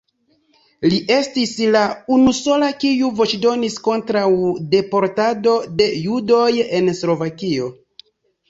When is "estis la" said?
1.15-1.83